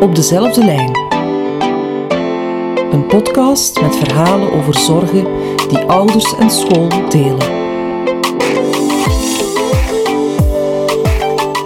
Op 0.00 0.14
dezelfde 0.14 0.64
lijn. 0.64 0.96
Een 2.92 3.06
podcast 3.06 3.80
met 3.80 3.96
verhalen 3.96 4.52
over 4.52 4.74
zorgen 4.74 5.26
die 5.68 5.78
ouders 5.78 6.34
en 6.36 6.50
school 6.50 6.88
delen. 7.08 7.56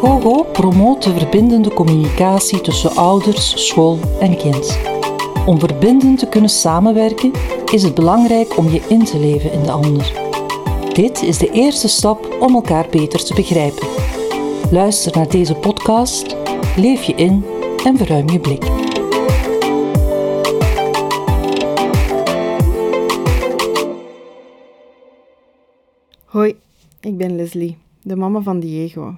GoGo 0.00 0.42
promoot 0.42 1.02
de 1.02 1.12
verbindende 1.12 1.74
communicatie 1.74 2.60
tussen 2.60 2.96
ouders, 2.96 3.66
school 3.66 3.98
en 4.20 4.36
kind. 4.36 4.78
Om 5.46 5.58
verbindend 5.58 6.18
te 6.18 6.26
kunnen 6.26 6.50
samenwerken 6.50 7.32
is 7.72 7.82
het 7.82 7.94
belangrijk 7.94 8.58
om 8.58 8.70
je 8.70 8.82
in 8.88 9.04
te 9.04 9.18
leven 9.18 9.52
in 9.52 9.62
de 9.62 9.70
ander. 9.70 10.12
Dit 10.92 11.22
is 11.22 11.38
de 11.38 11.50
eerste 11.50 11.88
stap 11.88 12.36
om 12.40 12.54
elkaar 12.54 12.86
beter 12.90 13.24
te 13.24 13.34
begrijpen. 13.34 14.11
Luister 14.72 15.16
naar 15.16 15.28
deze 15.28 15.54
podcast, 15.54 16.36
leef 16.76 17.02
je 17.02 17.14
in 17.14 17.44
en 17.84 17.96
verruim 17.96 18.28
je 18.28 18.40
blik. 18.40 18.62
Hoi, 26.24 26.54
ik 27.00 27.16
ben 27.16 27.36
Leslie, 27.36 27.76
de 28.02 28.16
mama 28.16 28.40
van 28.40 28.60
Diego. 28.60 29.16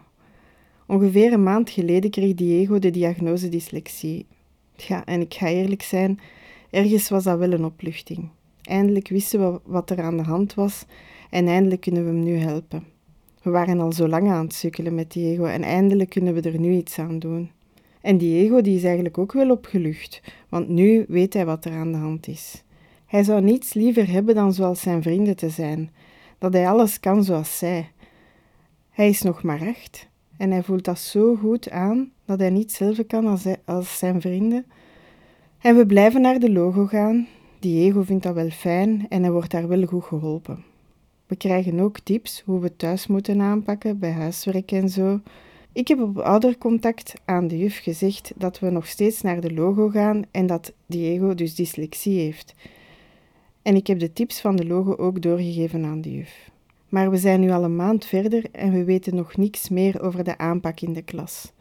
Ongeveer 0.87 1.33
een 1.33 1.43
maand 1.43 1.71
geleden 1.71 2.11
kreeg 2.11 2.35
Diego 2.35 2.79
de 2.79 2.91
diagnose 2.91 3.49
dyslexie. 3.49 4.27
Ja, 4.77 5.05
en 5.05 5.21
ik 5.21 5.35
ga 5.35 5.49
eerlijk 5.49 5.83
zijn, 5.83 6.21
ergens 6.71 7.09
was 7.09 7.25
dat 7.25 7.39
wel 7.39 7.53
een 7.53 7.65
opluchting. 7.65 8.29
Eindelijk 8.63 9.09
wisten 9.09 9.53
we 9.53 9.61
wat 9.65 9.91
er 9.91 10.03
aan 10.03 10.17
de 10.17 10.23
hand 10.23 10.55
was 10.55 10.85
en 11.31 11.47
eindelijk 11.49 11.81
kunnen 11.81 12.05
we 12.05 12.11
hem 12.11 12.23
nu 12.23 12.37
helpen. 12.37 12.94
We 13.45 13.51
waren 13.51 13.81
al 13.81 13.93
zo 13.93 14.09
lang 14.09 14.31
aan 14.31 14.45
het 14.45 14.55
sukkelen 14.55 14.95
met 14.95 15.13
Diego 15.13 15.45
en 15.45 15.63
eindelijk 15.63 16.11
kunnen 16.11 16.35
we 16.35 16.41
er 16.41 16.59
nu 16.59 16.73
iets 16.73 16.99
aan 16.99 17.19
doen. 17.19 17.51
En 18.01 18.19
Diego 18.19 18.61
die 18.61 18.77
is 18.77 18.85
eigenlijk 18.85 19.19
ook 19.19 19.33
wel 19.33 19.51
opgelucht, 19.51 20.23
want 20.49 20.69
nu 20.69 21.05
weet 21.09 21.35
hij 21.35 21.47
wat 21.47 21.65
er 21.65 21.73
aan 21.73 21.93
de 21.93 21.99
hand 21.99 22.27
is. 22.27 22.65
Hij 23.07 23.23
zou 23.23 23.43
niets 23.43 23.75
liever 23.75 24.11
hebben 24.11 24.35
dan 24.35 24.53
zoals 24.53 24.81
zijn 24.81 25.03
vrienden 25.03 25.37
te 25.37 25.49
zijn, 25.49 25.91
dat 26.39 26.53
hij 26.53 26.69
alles 26.69 27.01
kan 27.01 27.25
zoals 27.25 27.59
zij. 27.59 27.91
Hij 28.91 29.09
is 29.09 29.23
nog 29.23 29.43
maar 29.43 29.69
acht 29.69 30.09
en 30.37 30.51
hij 30.51 30.63
voelt 30.63 30.85
dat 30.85 30.99
zo 30.99 31.35
goed 31.35 31.71
aan 31.71 32.11
dat 32.25 32.39
hij 32.39 32.51
niet 32.51 32.73
zelf 32.73 33.07
kan 33.07 33.27
als, 33.27 33.45
hij, 33.45 33.57
als 33.65 33.99
zijn 33.99 34.21
vrienden. 34.21 34.67
En 35.59 35.77
we 35.77 35.87
blijven 35.87 36.21
naar 36.21 36.39
de 36.39 36.53
logo 36.53 36.87
gaan. 36.87 37.27
Diego 37.59 38.03
vindt 38.03 38.23
dat 38.23 38.35
wel 38.35 38.51
fijn 38.51 39.07
en 39.09 39.23
hij 39.23 39.33
wordt 39.33 39.51
daar 39.51 39.69
wel 39.69 39.87
goed 39.87 40.05
geholpen. 40.05 40.73
We 41.27 41.37
krijgen 41.37 41.81
ook 41.81 41.99
tips 41.99 42.43
hoe 42.45 42.61
we 42.61 42.77
thuis 42.77 43.07
moeten 43.07 43.41
aanpakken 43.41 43.99
bij 43.99 44.13
huiswerk 44.13 44.73
en 44.73 44.89
zo. 44.89 45.21
Ik 45.73 45.89
heb 45.89 46.01
op 46.01 46.19
oudercontact 46.19 47.15
aan 47.25 47.49
de 47.49 47.59
juf 47.59 47.79
gezegd 47.79 48.33
dat 48.37 48.59
we 48.59 48.71
nog 48.71 48.87
steeds 48.87 49.21
naar 49.21 49.41
de 49.41 49.55
logo 49.55 49.89
gaan 49.89 50.23
en 50.31 50.47
dat 50.47 50.73
Diego 50.87 51.35
dus 51.35 51.55
dyslexie 51.55 52.19
heeft. 52.19 52.55
En 53.63 53.77
ik 53.77 53.87
heb 53.87 53.99
de 53.99 54.13
tips 54.13 54.41
van 54.41 54.57
de 54.57 54.67
logo 54.67 54.95
ook 54.95 55.23
doorgegeven 55.23 55.85
aan 55.85 56.01
de 56.01 56.15
juf. 56.15 56.51
Maar 56.89 57.11
we 57.11 57.17
zijn 57.17 57.41
nu 57.41 57.51
al 57.51 57.65
een 57.65 57.77
maand 57.77 58.07
verder 58.07 58.45
en 58.53 58.73
we 58.73 58.85
weten 58.85 59.15
nog 59.15 59.37
niks 59.37 59.69
meer 59.69 60.03
over 60.03 60.25
de 60.25 60.39
aanpak 60.39 60.81
in 60.81 60.93
de 60.93 61.03
klas. 61.03 61.53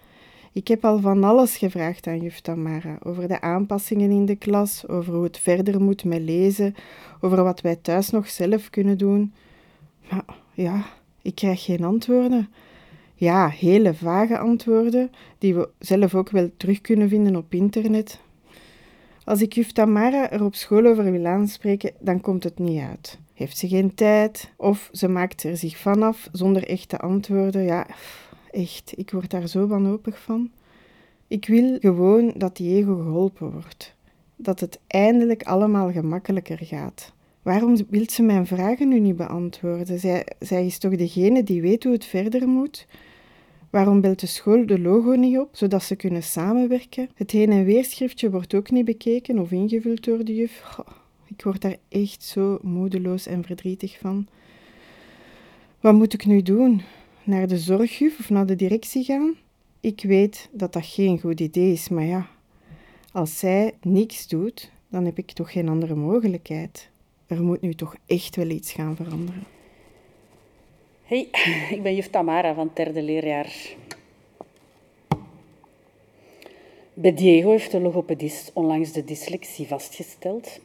Ik 0.51 0.67
heb 0.67 0.85
al 0.85 0.99
van 0.99 1.23
alles 1.23 1.57
gevraagd 1.57 2.07
aan 2.07 2.21
juf 2.21 2.39
Tamara, 2.39 2.97
over 3.03 3.27
de 3.27 3.41
aanpassingen 3.41 4.11
in 4.11 4.25
de 4.25 4.35
klas, 4.35 4.87
over 4.87 5.13
hoe 5.13 5.23
het 5.23 5.37
verder 5.37 5.81
moet 5.81 6.03
met 6.03 6.21
lezen, 6.21 6.75
over 7.21 7.43
wat 7.43 7.61
wij 7.61 7.75
thuis 7.75 8.09
nog 8.09 8.29
zelf 8.29 8.69
kunnen 8.69 8.97
doen. 8.97 9.33
Maar 10.09 10.25
ja, 10.53 10.85
ik 11.21 11.35
krijg 11.35 11.63
geen 11.63 11.83
antwoorden. 11.83 12.49
Ja, 13.15 13.49
hele 13.49 13.93
vage 13.93 14.37
antwoorden, 14.37 15.11
die 15.37 15.55
we 15.55 15.69
zelf 15.79 16.15
ook 16.15 16.29
wel 16.29 16.49
terug 16.57 16.81
kunnen 16.81 17.09
vinden 17.09 17.35
op 17.35 17.53
internet. 17.53 18.19
Als 19.23 19.41
ik 19.41 19.53
juf 19.53 19.71
Tamara 19.71 20.31
er 20.31 20.43
op 20.43 20.55
school 20.55 20.85
over 20.85 21.11
wil 21.11 21.25
aanspreken, 21.25 21.91
dan 21.99 22.21
komt 22.21 22.43
het 22.43 22.59
niet 22.59 22.81
uit. 22.81 23.19
Heeft 23.33 23.57
ze 23.57 23.67
geen 23.67 23.95
tijd 23.95 24.51
of 24.55 24.89
ze 24.91 25.07
maakt 25.07 25.43
er 25.43 25.57
zich 25.57 25.77
vanaf 25.77 26.29
zonder 26.31 26.67
echte 26.67 26.97
antwoorden? 26.97 27.63
Ja, 27.63 27.87
echt, 28.51 28.93
ik 28.95 29.11
word 29.11 29.29
daar 29.29 29.47
zo 29.47 29.67
wanhopig 29.67 30.19
van. 30.19 30.51
Ik 31.27 31.45
wil 31.45 31.77
gewoon 31.79 32.33
dat 32.35 32.57
die 32.57 32.75
ego 32.75 32.95
geholpen 32.95 33.51
wordt. 33.51 33.95
Dat 34.35 34.59
het 34.59 34.79
eindelijk 34.87 35.43
allemaal 35.43 35.91
gemakkelijker 35.91 36.59
gaat. 36.61 37.13
Waarom 37.43 37.75
wil 37.89 38.09
ze 38.09 38.21
mijn 38.21 38.47
vragen 38.47 38.87
nu 38.87 38.99
niet 38.99 39.15
beantwoorden? 39.15 39.99
Zij, 39.99 40.25
zij 40.39 40.65
is 40.65 40.77
toch 40.77 40.95
degene 40.95 41.43
die 41.43 41.61
weet 41.61 41.83
hoe 41.83 41.93
het 41.93 42.05
verder 42.05 42.47
moet? 42.47 42.87
Waarom 43.69 44.01
belt 44.01 44.19
de 44.19 44.27
school 44.27 44.65
de 44.65 44.79
logo 44.79 45.11
niet 45.11 45.37
op, 45.37 45.49
zodat 45.51 45.83
ze 45.83 45.95
kunnen 45.95 46.23
samenwerken? 46.23 47.09
Het 47.15 47.31
heen- 47.31 47.51
en 47.51 47.65
weerschriftje 47.65 48.31
wordt 48.31 48.53
ook 48.53 48.71
niet 48.71 48.85
bekeken 48.85 49.39
of 49.39 49.51
ingevuld 49.51 50.03
door 50.03 50.23
de 50.25 50.35
juf. 50.35 50.77
Ik 51.27 51.43
word 51.43 51.61
daar 51.61 51.77
echt 51.89 52.23
zo 52.23 52.59
moedeloos 52.61 53.25
en 53.25 53.43
verdrietig 53.43 53.97
van. 53.99 54.27
Wat 55.79 55.93
moet 55.93 56.13
ik 56.13 56.25
nu 56.25 56.41
doen? 56.41 56.81
Naar 57.23 57.47
de 57.47 57.57
zorgjuf 57.57 58.19
of 58.19 58.29
naar 58.29 58.45
de 58.45 58.55
directie 58.55 59.03
gaan? 59.03 59.35
Ik 59.79 60.03
weet 60.03 60.49
dat 60.51 60.73
dat 60.73 60.85
geen 60.85 61.19
goed 61.19 61.39
idee 61.39 61.71
is, 61.71 61.89
maar 61.89 62.05
ja, 62.05 62.27
als 63.11 63.39
zij 63.39 63.73
niks 63.81 64.27
doet, 64.27 64.71
dan 64.89 65.05
heb 65.05 65.17
ik 65.17 65.31
toch 65.31 65.51
geen 65.51 65.69
andere 65.69 65.95
mogelijkheid. 65.95 66.91
Er 67.33 67.43
moet 67.43 67.61
nu 67.61 67.73
toch 67.73 67.95
echt 68.05 68.35
wel 68.35 68.49
iets 68.49 68.71
gaan 68.71 68.95
veranderen. 68.95 69.43
Hey, 71.03 71.27
ik 71.75 71.83
ben 71.83 71.95
juf 71.95 72.09
Tamara 72.09 72.53
van 72.53 72.71
derde 72.73 73.01
leerjaar. 73.01 73.75
Bij 76.93 77.13
Diego 77.13 77.49
heeft 77.49 77.71
de 77.71 77.79
logopedist 77.79 78.51
onlangs 78.53 78.91
de 78.91 79.03
dyslexie 79.03 79.67
vastgesteld. 79.67 80.59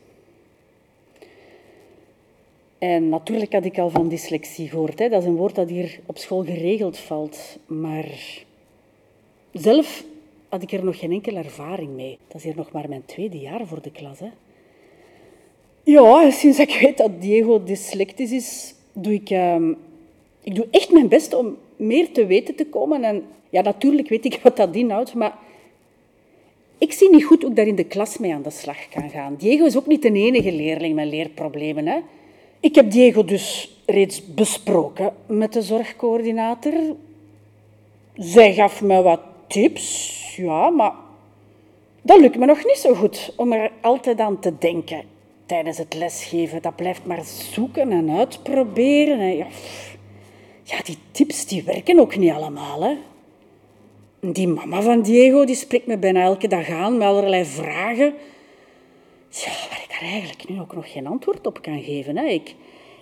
En 2.78 3.08
natuurlijk 3.08 3.52
had 3.52 3.64
ik 3.64 3.78
al 3.78 3.90
van 3.90 4.08
dyslexie 4.08 4.68
gehoord. 4.68 4.98
Hè. 4.98 5.08
Dat 5.08 5.22
is 5.22 5.28
een 5.28 5.36
woord 5.36 5.54
dat 5.54 5.68
hier 5.68 6.00
op 6.06 6.18
school 6.18 6.44
geregeld 6.44 6.98
valt. 6.98 7.58
Maar 7.66 8.08
zelf 9.52 10.04
had 10.48 10.62
ik 10.62 10.72
er 10.72 10.84
nog 10.84 10.98
geen 10.98 11.12
enkele 11.12 11.38
ervaring 11.38 11.90
mee. 11.90 12.18
Dat 12.26 12.36
is 12.36 12.44
hier 12.44 12.56
nog 12.56 12.72
maar 12.72 12.88
mijn 12.88 13.04
tweede 13.04 13.38
jaar 13.38 13.66
voor 13.66 13.82
de 13.82 13.90
klas. 13.90 14.18
Hè. 14.18 14.28
Ja, 15.88 16.30
sinds 16.30 16.58
ik 16.58 16.78
weet 16.80 16.96
dat 16.96 17.20
Diego 17.20 17.62
dyslectisch 17.64 18.32
is, 18.32 18.74
doe 18.92 19.12
ik, 19.12 19.30
uh, 19.30 19.56
ik 20.42 20.54
doe 20.54 20.66
echt 20.70 20.92
mijn 20.92 21.08
best 21.08 21.34
om 21.34 21.56
meer 21.76 22.12
te 22.12 22.26
weten 22.26 22.54
te 22.54 22.66
komen. 22.66 23.04
En 23.04 23.24
ja, 23.50 23.62
natuurlijk 23.62 24.08
weet 24.08 24.24
ik 24.24 24.40
wat 24.42 24.56
dat 24.56 24.74
inhoudt, 24.74 25.14
maar 25.14 25.38
ik 26.78 26.92
zie 26.92 27.10
niet 27.10 27.24
goed 27.24 27.40
hoe 27.40 27.50
ik 27.50 27.56
daar 27.56 27.66
in 27.66 27.74
de 27.74 27.84
klas 27.84 28.18
mee 28.18 28.34
aan 28.34 28.42
de 28.42 28.50
slag 28.50 28.88
kan 28.88 29.10
gaan. 29.10 29.34
Diego 29.38 29.64
is 29.64 29.76
ook 29.76 29.86
niet 29.86 30.02
de 30.02 30.12
enige 30.12 30.52
leerling 30.52 30.94
met 30.94 31.06
leerproblemen. 31.06 31.86
Hè. 31.86 31.98
Ik 32.60 32.74
heb 32.74 32.90
Diego 32.90 33.24
dus 33.24 33.78
reeds 33.86 34.34
besproken 34.34 35.12
met 35.26 35.52
de 35.52 35.62
zorgcoördinator. 35.62 36.72
Zij 38.14 38.54
gaf 38.54 38.82
me 38.82 39.02
wat 39.02 39.20
tips, 39.46 40.36
ja, 40.36 40.70
maar 40.70 40.92
dat 42.02 42.20
lukt 42.20 42.38
me 42.38 42.46
nog 42.46 42.64
niet 42.64 42.78
zo 42.78 42.94
goed 42.94 43.32
om 43.36 43.52
er 43.52 43.70
altijd 43.80 44.20
aan 44.20 44.38
te 44.38 44.52
denken 44.58 45.16
tijdens 45.48 45.78
het 45.78 45.94
lesgeven. 45.94 46.62
Dat 46.62 46.76
blijft 46.76 47.06
maar 47.06 47.24
zoeken 47.24 47.92
en 47.92 48.10
uitproberen. 48.10 49.20
En 49.20 49.36
ja, 49.36 49.46
ja, 50.62 50.82
die 50.84 50.98
tips 51.10 51.46
die 51.46 51.62
werken 51.62 52.00
ook 52.00 52.16
niet 52.16 52.32
allemaal. 52.32 52.82
Hè. 52.82 52.96
Die 54.20 54.48
mama 54.48 54.82
van 54.82 55.02
Diego 55.02 55.44
die 55.44 55.54
spreekt 55.54 55.86
me 55.86 55.98
bijna 55.98 56.22
elke 56.22 56.48
dag 56.48 56.68
aan 56.68 56.96
met 56.96 57.06
allerlei 57.06 57.44
vragen. 57.44 58.14
Ja, 59.30 59.50
waar 59.70 59.80
ik 59.82 59.90
daar 60.00 60.10
eigenlijk 60.10 60.48
nu 60.48 60.60
ook 60.60 60.74
nog 60.74 60.92
geen 60.92 61.06
antwoord 61.06 61.46
op 61.46 61.62
kan 61.62 61.82
geven. 61.82 62.16
Hè. 62.16 62.24
Ik, 62.24 62.54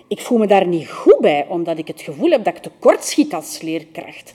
ik 0.08 0.20
voel 0.20 0.38
me 0.38 0.46
daar 0.46 0.66
niet 0.66 0.90
goed 0.90 1.18
bij, 1.20 1.46
omdat 1.48 1.78
ik 1.78 1.86
het 1.86 2.00
gevoel 2.00 2.30
heb 2.30 2.44
dat 2.44 2.56
ik 2.56 2.62
tekort 2.62 3.04
schiet 3.04 3.34
als 3.34 3.60
leerkracht. 3.60 4.34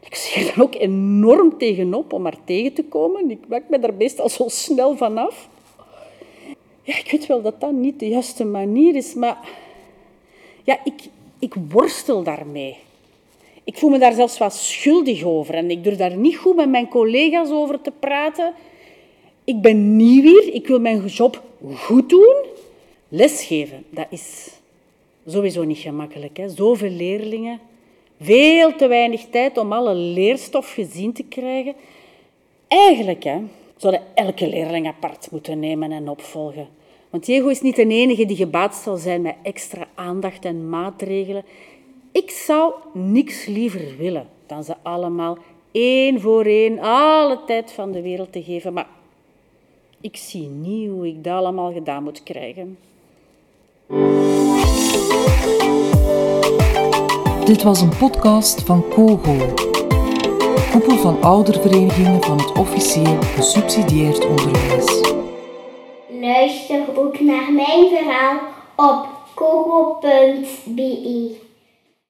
Ik 0.00 0.14
zie 0.14 0.50
er 0.50 0.62
ook 0.62 0.74
enorm 0.74 1.58
tegenop 1.58 2.12
om 2.12 2.26
er 2.26 2.36
tegen 2.44 2.72
te 2.72 2.84
komen. 2.84 3.30
Ik 3.30 3.48
maak 3.48 3.68
me 3.68 3.78
daar 3.78 3.94
meestal 3.94 4.28
zo 4.28 4.44
snel 4.48 4.96
vanaf. 4.96 5.48
Ja, 6.84 6.98
ik 6.98 7.10
weet 7.10 7.26
wel 7.26 7.42
dat 7.42 7.60
dat 7.60 7.72
niet 7.72 7.98
de 7.98 8.08
juiste 8.08 8.44
manier 8.44 8.94
is, 8.94 9.14
maar 9.14 9.48
ja, 10.64 10.78
ik, 10.84 11.02
ik 11.38 11.54
worstel 11.68 12.22
daarmee. 12.22 12.76
Ik 13.64 13.76
voel 13.76 13.90
me 13.90 13.98
daar 13.98 14.12
zelfs 14.12 14.38
wat 14.38 14.54
schuldig 14.54 15.22
over 15.22 15.54
en 15.54 15.70
ik 15.70 15.84
durf 15.84 15.96
daar 15.96 16.16
niet 16.16 16.36
goed 16.36 16.56
met 16.56 16.68
mijn 16.68 16.88
collega's 16.88 17.50
over 17.50 17.80
te 17.80 17.92
praten. 17.98 18.54
Ik 19.44 19.60
ben 19.60 19.96
nieuw 19.96 20.22
hier, 20.22 20.54
ik 20.54 20.66
wil 20.66 20.80
mijn 20.80 21.06
job 21.06 21.42
goed 21.74 22.08
doen. 22.08 22.36
Lesgeven, 23.08 23.84
dat 23.90 24.06
is 24.10 24.50
sowieso 25.26 25.62
niet 25.62 25.78
gemakkelijk. 25.78 26.36
Hè? 26.36 26.48
Zoveel 26.48 26.90
leerlingen, 26.90 27.60
veel 28.20 28.76
te 28.76 28.86
weinig 28.86 29.24
tijd 29.30 29.58
om 29.58 29.72
alle 29.72 29.94
leerstof 29.94 30.72
gezien 30.72 31.12
te 31.12 31.24
krijgen. 31.24 31.74
Eigenlijk 32.68 33.24
hè, 33.24 33.38
zouden 33.90 34.14
elke 34.14 34.48
leerling 34.48 34.86
apart 34.86 35.30
moeten 35.30 35.58
nemen 35.58 35.92
en 35.92 36.08
opvolgen. 36.08 36.68
Want 37.10 37.24
Diego 37.24 37.48
is 37.48 37.60
niet 37.60 37.76
de 37.76 37.86
enige 37.86 38.26
die 38.26 38.36
gebaat 38.36 38.74
zal 38.74 38.96
zijn 38.96 39.22
met 39.22 39.36
extra 39.42 39.86
aandacht 39.94 40.44
en 40.44 40.68
maatregelen. 40.68 41.44
Ik 42.12 42.30
zou 42.30 42.72
niks 42.92 43.46
liever 43.46 43.96
willen 43.98 44.26
dan 44.46 44.64
ze 44.64 44.74
allemaal 44.82 45.38
één 45.72 46.20
voor 46.20 46.44
één 46.44 46.78
alle 46.78 47.40
tijd 47.46 47.72
van 47.72 47.92
de 47.92 48.02
wereld 48.02 48.32
te 48.32 48.42
geven. 48.42 48.72
Maar 48.72 48.86
ik 50.00 50.16
zie 50.16 50.48
niet 50.48 50.90
hoe 50.90 51.06
ik 51.06 51.24
dat 51.24 51.34
allemaal 51.34 51.72
gedaan 51.72 52.02
moet 52.02 52.22
krijgen. 52.22 52.78
Dit 57.44 57.62
was 57.62 57.80
een 57.80 57.96
podcast 57.98 58.62
van 58.62 58.84
COGO, 58.88 59.54
koepel 60.80 60.96
van 60.96 61.22
ouderverenigingen 61.22 62.22
van 62.22 62.38
het 62.38 62.58
officieel 62.58 63.22
gesubsidieerd 63.22 64.26
onderwijs. 64.26 65.00
Luister 66.20 66.80
ook 66.94 67.20
naar 67.20 67.52
mijn 67.52 67.88
verhaal 67.88 68.38
op 68.76 69.08
kogo.be. 69.34 71.42